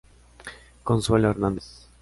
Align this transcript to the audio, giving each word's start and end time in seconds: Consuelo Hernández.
Consuelo 0.81 1.29
Hernández. 1.29 1.87